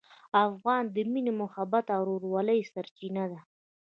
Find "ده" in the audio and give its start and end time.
3.31-3.39